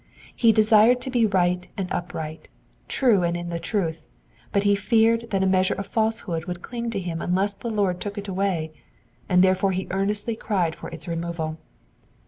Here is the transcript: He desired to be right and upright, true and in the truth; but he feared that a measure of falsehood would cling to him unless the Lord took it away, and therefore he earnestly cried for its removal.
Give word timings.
He 0.35 0.51
desired 0.51 0.99
to 1.01 1.11
be 1.11 1.27
right 1.27 1.67
and 1.77 1.87
upright, 1.93 2.47
true 2.87 3.21
and 3.21 3.37
in 3.37 3.49
the 3.49 3.59
truth; 3.59 4.07
but 4.51 4.63
he 4.63 4.73
feared 4.73 5.29
that 5.29 5.43
a 5.43 5.45
measure 5.45 5.75
of 5.75 5.85
falsehood 5.85 6.45
would 6.45 6.63
cling 6.63 6.89
to 6.89 6.99
him 6.99 7.21
unless 7.21 7.53
the 7.53 7.69
Lord 7.69 8.01
took 8.01 8.17
it 8.17 8.27
away, 8.27 8.71
and 9.29 9.43
therefore 9.43 9.73
he 9.73 9.85
earnestly 9.91 10.35
cried 10.35 10.75
for 10.75 10.89
its 10.89 11.07
removal. 11.07 11.59